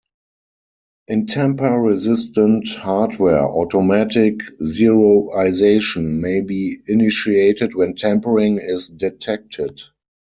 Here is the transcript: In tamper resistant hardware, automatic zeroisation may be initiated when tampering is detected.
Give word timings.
In 1.07 1.27
tamper 1.27 1.77
resistant 1.79 2.67
hardware, 2.69 3.45
automatic 3.47 4.39
zeroisation 4.59 6.21
may 6.21 6.41
be 6.41 6.79
initiated 6.87 7.75
when 7.75 7.93
tampering 7.95 8.57
is 8.57 8.89
detected. 8.89 9.79